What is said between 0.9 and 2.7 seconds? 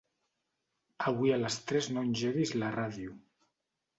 Avui a les tres no engeguis